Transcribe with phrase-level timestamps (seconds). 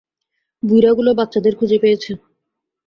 [0.63, 2.11] বুইড়াগুলো বাচ্চাদের খুঁজে পেয়েছে!